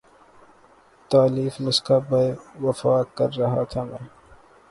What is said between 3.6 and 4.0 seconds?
تھا